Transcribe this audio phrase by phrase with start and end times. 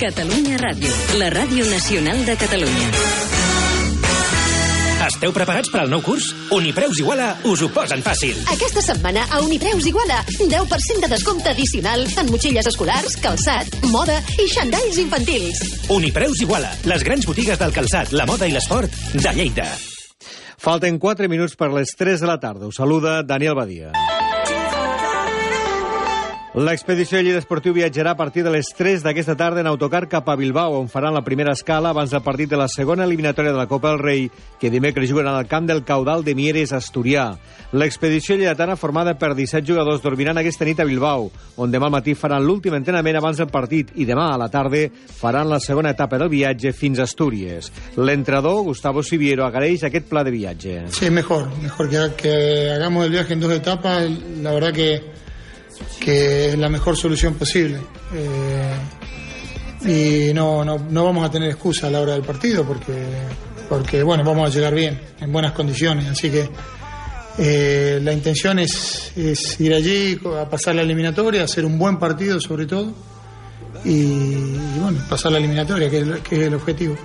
[0.00, 0.88] Catalunya Ràdio,
[1.20, 2.86] la ràdio nacional de Catalunya.
[5.04, 6.30] Esteu preparats per al nou curs?
[6.56, 8.38] Unipreus Iguala us ho posen fàcil.
[8.54, 14.48] Aquesta setmana a Unipreus Iguala, 10% de descompte addicional en motxilles escolars, calçat, moda i
[14.48, 15.60] xandalls infantils.
[15.92, 19.68] Unipreus Iguala, les grans botigues del calçat, la moda i l'esport de Lleida.
[20.56, 22.72] Falten 4 minuts per les 3 de la tarda.
[22.72, 23.92] Us saluda Daniel Badia.
[26.50, 30.26] L'expedició de Lleida Esportiu viatjarà a partir de les 3 d'aquesta tarda en autocar cap
[30.26, 33.58] a Bilbao, on faran la primera escala abans del partit de la segona eliminatòria de
[33.60, 34.24] la Copa del Rei,
[34.58, 37.36] que dimecres juguen al camp del Caudal de Mieres, Asturià.
[37.70, 42.16] L'expedició lleidatana, formada per 17 jugadors, dormiran aquesta nit a Bilbao, on demà al matí
[42.18, 44.88] faran l'últim entrenament abans del partit i demà a la tarda
[45.20, 47.70] faran la segona etapa del viatge fins a Astúries.
[47.94, 50.76] L'entrenador, Gustavo Siviero, agraeix aquest pla de viatge.
[50.90, 52.36] Sí, mejor, mejor que, que
[52.74, 54.10] hagamos el viaje en dos etapas.
[54.42, 55.20] La verdad que
[56.00, 57.78] que es la mejor solución posible.
[58.14, 58.74] Eh,
[60.30, 63.06] y no, no, no, vamos a tener excusa a la hora del partido porque,
[63.68, 66.06] porque bueno, vamos a llegar bien, en buenas condiciones.
[66.06, 66.48] Así que
[67.38, 72.40] eh, la intención es, es, ir allí a pasar la eliminatoria, hacer un buen partido
[72.40, 72.92] sobre todo
[73.84, 76.96] y, y bueno, pasar la eliminatoria, que que es el objetivo.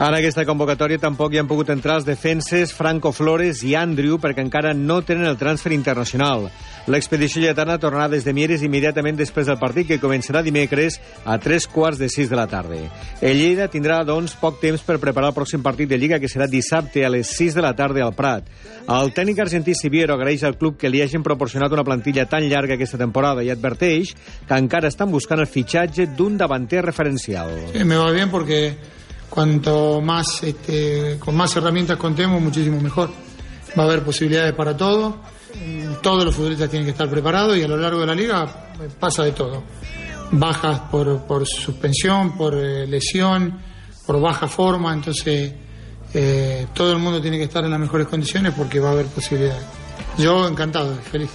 [0.00, 4.40] En aquesta convocatòria tampoc hi han pogut entrar els defenses Franco Flores i Andrew perquè
[4.40, 6.48] encara no tenen el transfer internacional.
[6.90, 10.96] L'expedició lletana tornarà des de Mieres immediatament després del partit que començarà dimecres
[11.28, 12.78] a tres quarts de sis de la tarda.
[13.20, 16.48] El Lleida tindrà, doncs, poc temps per preparar el pròxim partit de Lliga que serà
[16.48, 18.48] dissabte a les 6 de la tarda al Prat.
[18.88, 22.78] El tècnic argentí Siviero agraeix al club que li hagin proporcionat una plantilla tan llarga
[22.78, 24.14] aquesta temporada i adverteix
[24.48, 27.66] que encara estan buscant el fitxatge d'un davanter referencial.
[27.72, 28.76] Sí, me va bien porque
[29.28, 33.10] cuanto más este, con más herramientas contemos, muchísimo mejor.
[33.78, 35.16] Va a haber posibilidades para todo.
[36.02, 39.24] Todos los futbolistas tienen que estar preparados y a lo largo de la liga pasa
[39.24, 39.62] de todo.
[40.32, 43.58] Bajas por, por suspensión, por eh, lesión,
[44.06, 45.52] por baja forma, entonces
[46.14, 49.06] eh, todo el mundo tiene que estar en las mejores condiciones porque va a haber
[49.06, 49.64] posibilidades.
[50.18, 51.30] Yo encantado, feliz.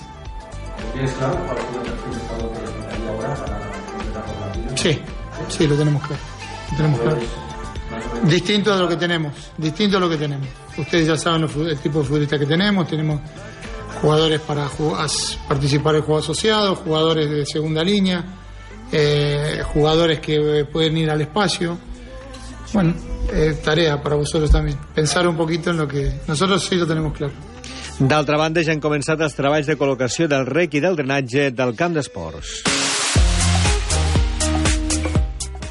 [4.86, 5.00] Sí,
[5.48, 6.22] sí, lo tenemos claro.
[6.70, 7.18] Lo tenemos claro.
[8.30, 10.48] Distinto a lo que tenemos, distinto a lo que tenemos.
[10.78, 13.20] Ustedes ya saben el tipo de futbolistas que tenemos, tenemos
[14.00, 15.10] jugadores para jugar,
[15.48, 18.24] participar en juego asociado, jugadores de segunda línea,
[18.92, 21.80] eh, jugadores que pueden ir al espacio.
[22.72, 22.94] Bueno,
[23.34, 27.12] eh, tarea para vosotros también, pensar un poquito en lo que nosotros sí lo tenemos
[27.18, 27.34] claro.
[27.98, 31.74] D'altra banda, ja han començat els treballs de col·locació del rec i del drenatge del
[31.74, 32.75] camp d'esports.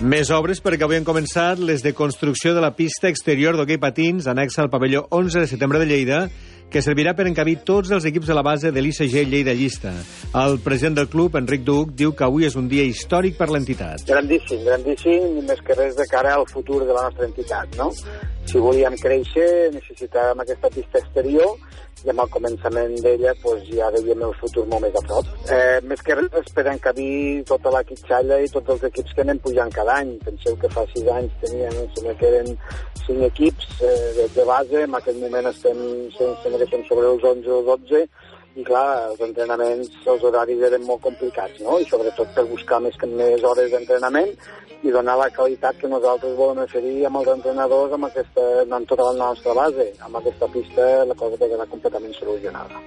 [0.05, 4.27] Més obres perquè avui han començat les de construcció de la pista exterior d'hoquei patins
[4.29, 6.19] anexa al pavelló 11 de setembre de Lleida
[6.69, 9.95] que servirà per encabir tots els equips de la base de l'ICG Lleida Llista.
[10.37, 14.05] El president del club, Enric Duc, diu que avui és un dia històric per l'entitat.
[14.11, 17.89] Grandíssim, grandíssim, més que res de cara al futur de la nostra entitat, no?
[18.45, 21.57] Si volíem créixer, necessitàvem aquesta pista exterior
[22.05, 25.31] i amb el començament d'ella pues, ja veiem el futur molt més a prop.
[25.49, 29.41] Eh, més que res per encabir tota la quitxalla i tots els equips que anem
[29.47, 30.13] pujant cada any.
[30.27, 32.53] Penseu que fa sis anys tenien, sembla que eren
[33.07, 35.81] cinc equips eh, de, base, en aquest moment estem,
[36.13, 38.05] estem, estem sobre els 11 o 12,
[38.55, 41.81] i clar, els entrenaments, els horaris eren molt complicats, no?
[41.83, 44.31] I sobretot per buscar més, més hores d'entrenament
[44.85, 49.09] i donar la qualitat que nosaltres volem oferir amb els entrenadors amb, aquesta, amb tota
[49.11, 49.89] la nostra base.
[50.07, 52.85] Amb aquesta pista la cosa quedarà completament solucionada.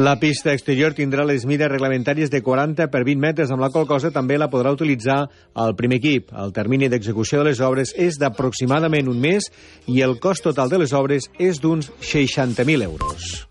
[0.00, 3.84] La pista exterior tindrà les mides reglamentàries de 40 per 20 metres, amb la qual
[3.90, 5.18] cosa també la podrà utilitzar
[5.66, 6.32] el primer equip.
[6.32, 9.50] El termini d'execució de les obres és d'aproximadament un mes
[9.90, 13.49] i el cost total de les obres és d'uns 60.000 euros.